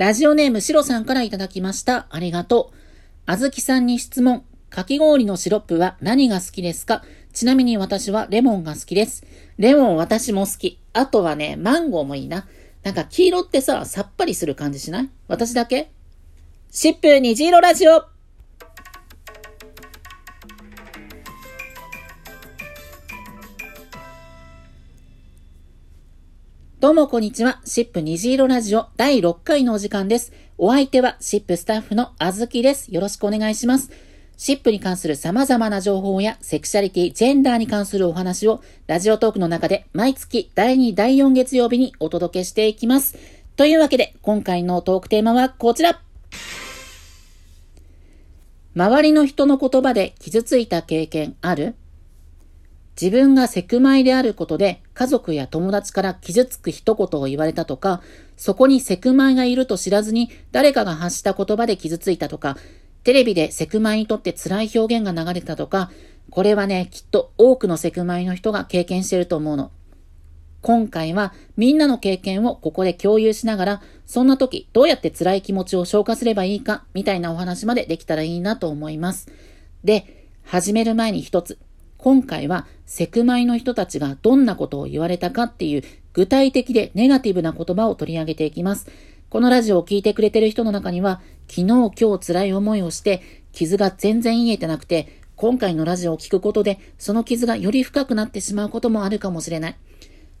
[0.00, 2.06] ラジオネームシロさんからいただきました。
[2.08, 2.76] ありがとう。
[3.26, 4.46] あずきさんに質問。
[4.70, 7.02] かき氷のシロップは何が好きですか？
[7.34, 9.26] ちなみに私はレモンが好きです。
[9.58, 10.80] レモン私も好き。
[10.94, 12.48] あとはね、マンゴーもいいな。
[12.82, 15.10] なんか黄色ってさ、さっぱりする感じしない？
[15.28, 15.90] 私だけ？
[16.70, 18.06] シップ虹色ラジオ
[26.80, 27.60] どうもこんにちは。
[27.66, 30.32] シップ虹色ラジオ第6回のお時間です。
[30.56, 32.90] お相手はシップスタッフのあずきです。
[32.90, 33.90] よろしくお願いします。
[34.38, 43.18] シップに関する様々な情報やセクシャリティ、ジェンダーに関するお話をラジオトークの中で毎月第2、第4月曜日にお届けしていきます。
[43.56, 46.00] というわけで今回のトークテーマはこちら。
[48.74, 51.74] 周りの人の言葉で傷ついた経験ある？
[53.00, 58.02] 自分がセクマイであることで家族や友達から傷つく一言を言われたとか、
[58.36, 62.58] そこにセクマイがいると知らずに誰かが発した言葉で傷ついたとか、
[63.02, 65.90] テレビでセクマイにとって辛い表現が流れたとか、
[66.28, 69.70] これはね、きっと多くのセクマイの人が経験してると思うの。
[70.60, 79.32] 今回はみんなの経験をここで共有しながら、そんな時どうやって辛い気持ちを消化すればいいか、みたいなお話までできたらいいなと思います。
[79.84, 81.58] で、始める前に一つ、
[82.02, 85.82] 今回はセクマイの人たちがどんなことを言われたかっていう
[86.14, 88.90] 具体的でネガティブな言葉を取り上げていきます。
[89.28, 99.76] このラジオを聴いてくれてる人の中には、昨日今日辛い思いをして、傷が全然癒えてなくて、今回のラジオを聴くことで、その傷がより深くなってしまうこともあるかもしれない。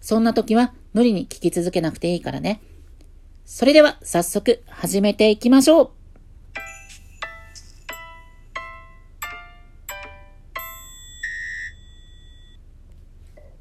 [0.00, 2.62] そんな時は無理に聞き続けなくていいからね。
[3.44, 5.99] それでは早速始めていきましょう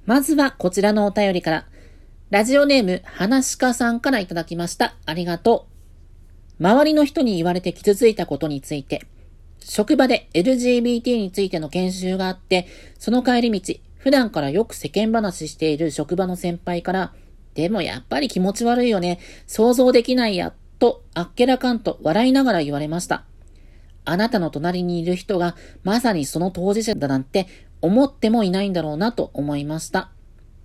[0.10, 1.68] まずはこちらのお便りから。
[2.32, 4.96] ラジオネーム、はしかさんからいただきました。
[5.06, 5.68] ありがと
[6.60, 6.64] う。
[6.64, 9.06] 周りの人に言われて傷ついたことについて、
[9.60, 12.66] 職場で LGBT についての研修があって、
[12.98, 17.14] その帰り道、普段からよく世間話している職場の先輩から、
[17.54, 19.20] でもやっぱり気持ち悪いよね。
[19.46, 20.56] 想像できないや。
[20.80, 23.26] と、あっけらかんと笑いながら言われました。
[24.06, 30.10] あなたの隣にいる人がまさにその当事者だなんて思ってもいないんだろうなと思いました。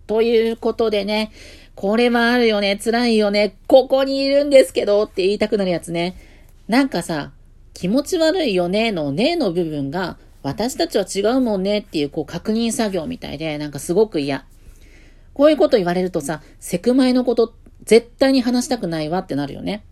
[0.07, 1.33] ということでね、
[1.75, 6.17] これはあるよね、辛いよね、ここにいるんですけどって言いたくなるやつね。
[6.69, 7.33] なんかさ、
[7.73, 14.45] 気持ち悪いよねのねの部分が、私たちは違うもんねっていうこう確認作業みたいで、なんかすごく嫌。
[15.33, 17.55] こういうこと言われるとさ、セクマイのこと
[17.85, 19.85] 絶対に話したくないわってなるよね。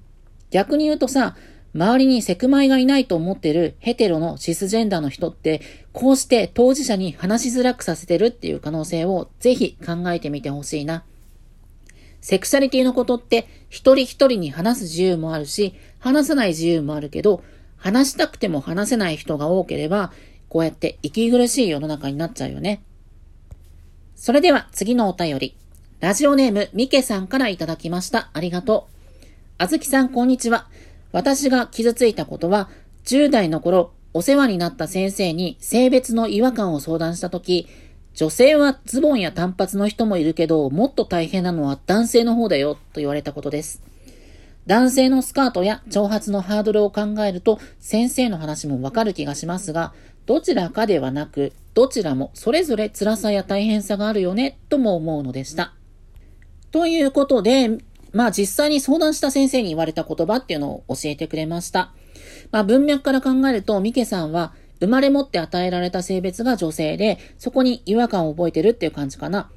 [0.50, 1.36] 逆に言うとさ、
[1.74, 5.62] 周りにセクマイがいないと思ってるヘテロのシスジェンダーの人って、
[5.92, 11.04] こうして当事者に話しづらくさせてるっていう可能性をぜひ考えてみてほしいな。
[12.20, 17.42] セクシャリティのことって一人一人に話す自由もあるし、話さない自由もあるけど、
[17.76, 20.12] 話したくても話せない人が多ければ、
[20.48, 22.82] こうやって息苦しい世の中になっちゃうよね。
[24.14, 25.56] それでは次のお便り。
[26.00, 28.30] ラジオネームミケさんからいただきました。
[28.34, 29.24] ありがとう。
[29.58, 30.68] あずきさん、こんにちは。
[31.12, 32.68] 私が傷ついたことは、
[33.04, 37.68] 10代の頃、お世話になった先生に性別の違和感を相談したとき、
[38.14, 43.82] 女性はズボンや短髪の人もいるけど、もっと大変なのは男性の方だよ、と言われたことです。
[44.66, 49.92] 男性のスカートや長髪のハードルを考えると、先生の話もわかる気がしますが、
[50.26, 55.72] どちらかではなく、どちらもそれぞれ辛さや大変さがあるよね、とも思うのでした。
[56.70, 57.78] ということで、
[58.12, 61.92] まあ実際に相談した先生に言われた言葉っていうのを教えてくれました。
[62.50, 69.50] まあ文脈から考えると、ミケさんは生まれ持って与えられた性別が女性で、そこに違和感を覚えてるっていう感じかな。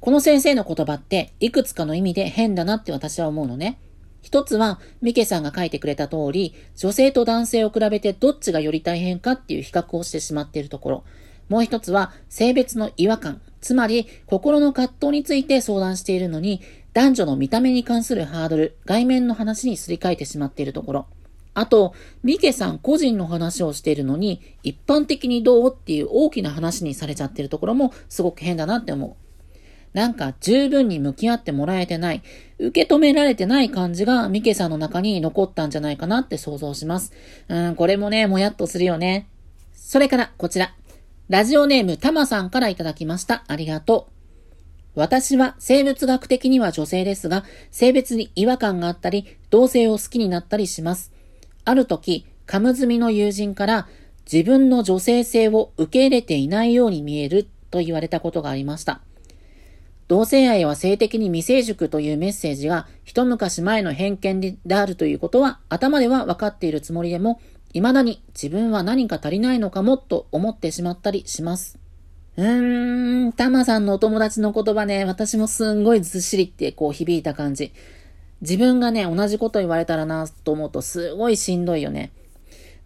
[0.00, 3.80] この先生の言葉っていくつかの意味で変だなって私は思うのね。
[4.20, 11.04] 一つは、ミケさんが書いてくれた通り、女性と男性を比べてどっちがより大変かっていう比較をしてしまっているところ。
[11.48, 13.42] もう一つは、性別の違和感。
[13.60, 16.60] つまり、心の葛藤について相談しているのに、
[16.94, 21.06] 男女の見た目に関するハードル、外面の話にすり替えてしまっているところ。
[21.52, 21.92] あと、
[22.22, 29.24] ミケさん個人の話をしているのに、一般的にどうっていう大きな話にされちゃってるところもすごく変だなって思う。
[29.92, 32.22] なんか十分に向き合ってもらえてない、
[32.58, 37.12] 受け止められてない感じがミケさんの中に残ったんじゃないかなって想像します。
[37.48, 39.28] うん、これもね、もやっとするよね。
[39.72, 40.74] それからこちら。
[41.28, 43.44] ラジオネームたまさんからいただきました。
[43.46, 44.13] ありがとう。
[44.94, 51.12] 私は生物学的には女性ですが、性別に違和感があったり、同性を好きになったりします。
[51.64, 53.88] ある時、カム済みの友人から
[54.30, 59.00] 自分の女性性を受け入れていないように見えると言われたことがありました。
[60.06, 67.40] 同性愛は性的に未成熟というメッセージが一昔前の偏見であるということは頭では分かっているつもりでも、
[67.72, 71.83] 未だに自分は何か足りないのかもと思ってしまったりします。
[72.36, 77.72] うーん、タマさんのお友達の言葉ね、私もすんごいずっしりってこう響いた感じ。
[78.40, 82.10] 自分がね、同じこと言われたらなと思うとすごいしんどいよね。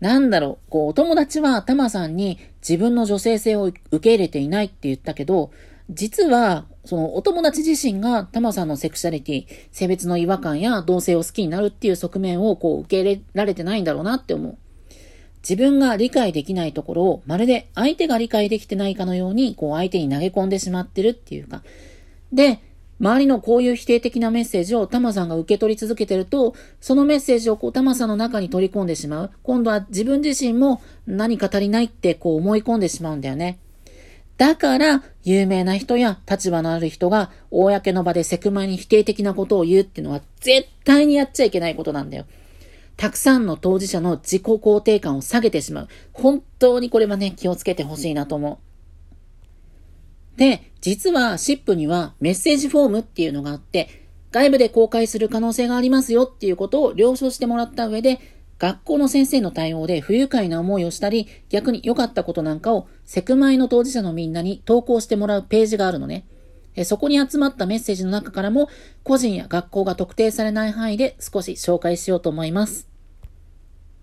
[0.01, 5.51] なんだろう、こう、お友達はタマさんに自分の女性性を受け入れていないって言ったけど、
[5.91, 14.59] 実は、そのお友達自身がタマさんのセクシャリティ、性別の違和感や同性を好きになるっていう側面をこう受け入れられてないんだろうなって思う。
[15.43, 21.63] 自分が理解できないところをまるで相手が理解できてないかのようにこう相手に投げ込んでしまってるっていうか。
[22.33, 22.61] で、
[23.01, 29.31] 周りのこういう否定的なメッセージをタマさんが受け取り続けてると、そのメッセージをこうタマさんの中に取り込んでしまう。
[29.43, 33.59] 今度は自分自身も何か足りないってこう思い込んでしまうんだよね。
[34.37, 42.25] だから、有名な人や立場のある人が、公の場でセクマに否定的なことを言うっていうのは、絶対にやっちゃいけないことなんだよ。
[42.99, 45.89] たくさんの当事者の自己肯定感を下げてしまう。
[46.13, 48.61] 本当にこれはね、気をつけてほしいなと思
[50.37, 50.37] う。
[50.37, 58.19] で、実は SIP にはメッセージフォームっていうのがあって、外部で公開する可能性がありますよっていうことを了承してもらった上で、
[58.59, 66.27] 学校の先生の対応で不愉快な思いをしたり、逆に良かったことなんかをセクマイの当事者のみんなに投稿してもらうページがあるのね。
[66.85, 68.69] そこに集まったメッセージの中からも、
[69.05, 72.88] 個人や学校が特定されない範囲で少し紹介しようと思います。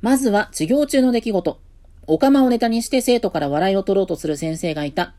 [0.05, 1.59] まずは授業中の出来事。
[2.05, 5.15] おかまをネタにして生徒から笑いを取ろうとする先生がいた。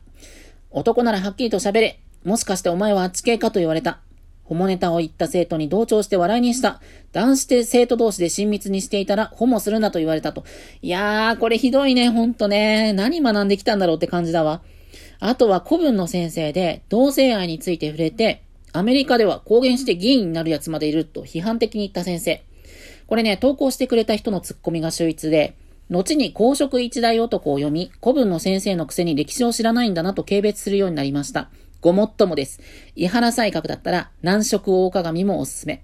[0.71, 1.99] 男ならはっきりと喋れ。
[2.23, 3.99] もしかしてお前はあっち系かと言われた。
[4.45, 6.79] ホモネタを言った生徒に同調して笑いにした。
[7.11, 10.45] 男子で生徒同士で親密にしていたら、ホモするなと言われたと。
[10.81, 12.93] いやー、これひどいね、ほんとね。
[12.93, 14.61] 何学んできたんだろうって感じだわ。
[15.19, 18.41] あとは古文の先生で、同性愛について触れて、
[18.71, 22.41] アメリカでは公言して議員になる奴までいると批判的に言った先生。
[23.07, 25.55] これね、投稿してくれた人のツッコミが秀逸で、
[25.89, 31.49] 後に公職一大男を読み、古文の先生のくせに歴史を知らないんだなと軽蔑するようになりました。
[31.79, 32.59] ごもっともです。
[32.95, 35.83] 伊原才覚だったら、南色大鏡もおすすめ。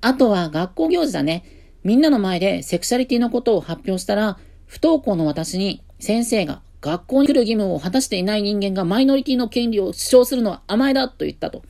[0.00, 1.44] あとは学校行事だね。
[1.84, 11.62] みんなの前でセクシャリティのことを発表したら、不登校の私に先生が学校に来る義務を果たしていない人間がマイノリティの権利を主張するのは甘えだと言ったと。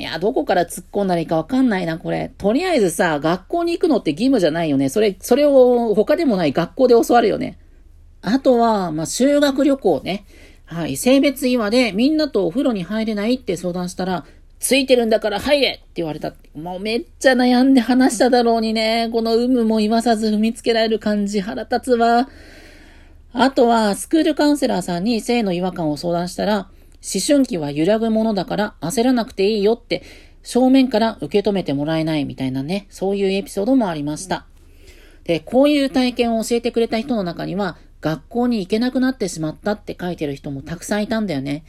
[0.00, 2.32] いや、どこから突っ込んだらいいかわかんないな、これ。
[2.38, 4.88] とりあえずさ、学校に行くのって義務じゃないよね。
[4.88, 7.58] それ、それを他でもない学校で教わるよね。
[8.22, 10.24] あとは、まあ、修学旅行ね。
[10.64, 10.96] はい。
[10.96, 14.24] 性別違でみんなとお風呂に入れないって相談したら、
[14.58, 16.32] ついてるんだから入れって言われた。
[16.54, 19.10] もうめっちゃ悩んで話しただろうにね。
[19.12, 22.30] この有無も言わさず踏みつけられる感じ腹立つわ。
[23.34, 26.70] あとは、スクールカウンセラーさんに性の違和感を相談したら、
[27.02, 30.02] 思春期は揺らぐものだから焦らなくていいよって
[30.42, 34.46] 正面から受け止めてもらえないみたいなね、そういうエピソードもありました。
[35.24, 41.64] で、こういう体験を教えてくれた人の中には、学校に行けなくなってしまったって書いてる人もたくさんいたんだよね。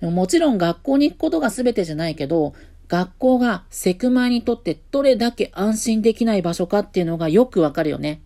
[0.00, 2.54] もちろん学校に行くことが全てじゃないけど、
[2.88, 8.20] 学校がセクマイにとってどれだけ安心できない場所かっていうのがよくわかるよね。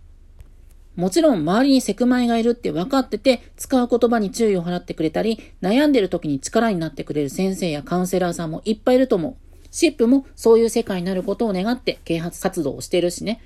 [0.97, 9.37] もちろん周りにセクマイがいるって分かってて、使う言葉に注意を払ってくれたり、悩んでる時に力になってくれる先生やカウンセラーさんもいっぱいいると思う。
[9.71, 13.41] シップもそういう世界になることを願って啓発活動をしてるしね。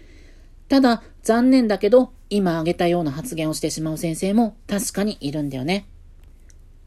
[0.69, 5.87] ただ、残念だけど、今挙げたような発言をしてしまう先生も確かにいるんだよね。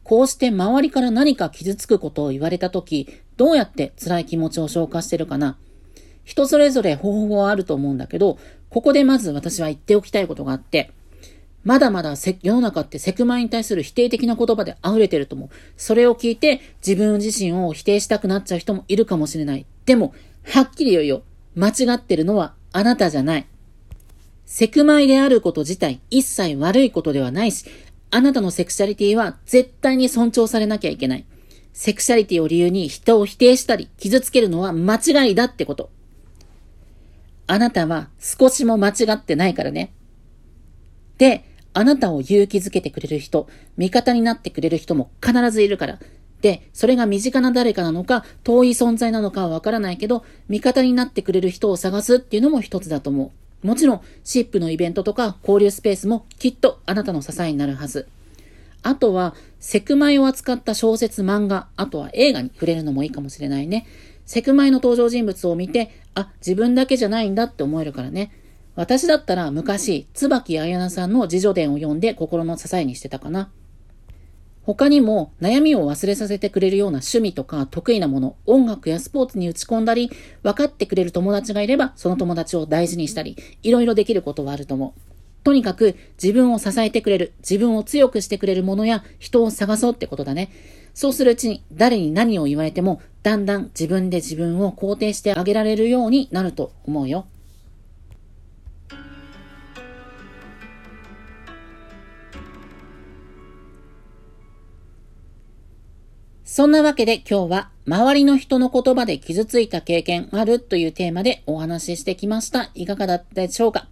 [0.02, 5.56] こうして周りから何か傷つくことを言われたとき、どうやって辛い気持ちを消化してるかな？
[6.28, 10.90] 人それぞれ方法はあると思うんだけど、ここでまず私は言っておきたいことがあって、
[11.64, 15.48] まだまだ世の中ってセクマイに対する否定的な言葉で溢れてると思う。
[15.78, 19.64] それを聞いて自分自身を否定したくなっちゃう人もいるかもしれない。
[19.86, 20.12] でも、
[20.44, 21.22] はっきり言うよ。
[21.56, 23.46] 間違ってるのはあなたじゃない。
[24.44, 27.64] セクマイであること自体一切悪いことではないし、
[28.10, 31.24] あなたのセクシャリティは絶対に尊重されなきゃいけない。
[31.72, 35.90] セクシャリティを理由に人を否定したり傷つけるのは間違いだってこと。
[37.48, 39.92] あなたは少しも間違ってないからね。
[41.16, 45.98] で、あなたを勇気づけてくれる人、味方になってくれる人も必ずいるから。
[46.42, 53.32] で、それが身近な誰かなのか、遠い存在なのかはわからないけど、味方になってくれる人を探すっていうのも一つだと思
[53.64, 53.66] う。
[53.66, 58.06] もちろん、シップのイベントとか交流スペースもきっとあなたの支えになるはず。
[58.82, 63.86] あとは、セクマイを扱った小説、漫画、あとは映画に触れるのもいいかもしれないね。
[64.28, 68.30] セクマイの登場人物を見て、あ、自分だけじゃないんだって思えるからね。
[68.74, 73.50] 私だったら昔、椿彩菜さんの自助伝を読んで心の支えにしてたかな。
[74.64, 80.10] 他にも悩みを忘れさせてくれるような趣味とか得意なもの、音楽やスポーツに打ち込んだり、
[80.42, 85.00] 分かってくれる友達がいれば、その友達を大事にしたり、いろいろできることはあると思う。
[85.42, 90.50] とにかく自分を支えてくれる、自分を強くしてくれるものや人を探そうってことだね。
[90.92, 97.26] そうするうちに誰に何を言われても、だんだん自分で自分を肯定してあげられるようになると思うよ。
[106.42, 112.70] そんなわけで今日は周りの人の言葉で傷ついた経験あるというテーマでお話ししてきました。
[112.74, 113.88] いかがだったでしょうか？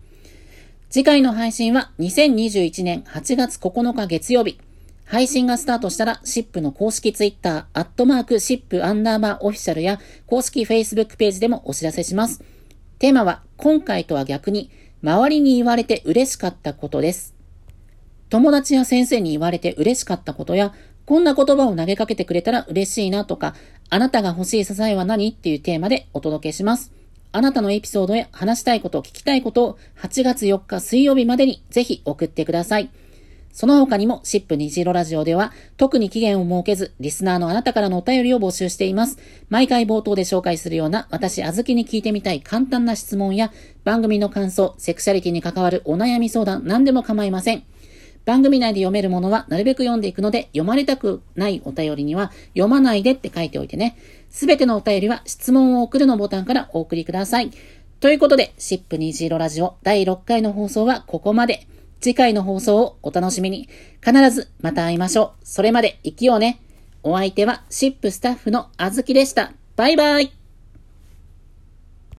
[0.88, 4.58] 次回の配信は2021年8月9日月曜日。
[5.06, 12.42] 配信がスタートしたら、シップの公式ツイッター、アットマークシップアンダーバーオフィシャルや公式 Facebook ページでもお知らせします。
[12.98, 14.68] テーマは、今回とは逆に、
[15.02, 17.34] 周りに言われて嬉しかったことです。
[18.30, 23.54] 友達や先生に言われて嬉しかったことや、こんな言葉を投げかけてくれたら嬉しいなとか、
[23.90, 25.28] あなたが欲しい支えは何？
[25.28, 26.90] っていうテーマでお届けします。
[27.30, 32.90] あなたのエピソードや話したいこと、聞きたいことを8月4日水曜日までにぜひ送ってください。
[33.56, 39.16] その他にも、シップ虹色ラジオでは、特に期限を設けず、リスナーのあなたからのお便りを募集しています。
[39.48, 43.50] 毎回冒頭で紹介するような、私、あずきに聞いてみたい簡単な質問や、
[43.82, 47.62] 番組の感想、セクシャリティに関わるお悩み相談、何でも構いません。
[48.26, 53.96] 番組内で読めるものはなるべく読んでいくので、読まれたくないお便りには読まないでって書いておいてね。
[54.28, 57.50] すべてのお便りは質問を送るのボタンからお送りください。
[58.00, 61.66] ということで、シップ虹色ラジオ第6回の放送はここまで。
[62.00, 63.68] 次回の放送をお楽しみに。
[64.04, 65.44] 必ずまた会いましょう。
[65.44, 66.60] それまで生きようね。
[67.02, 69.52] お相手はシップスタッフのあずきでした。
[69.76, 70.45] バイバイ。